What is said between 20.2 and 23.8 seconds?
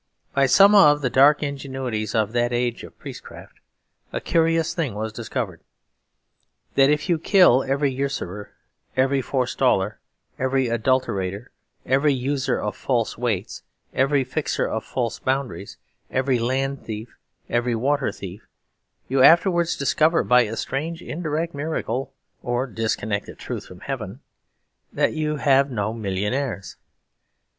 by a strange indirect miracle, or disconnected truth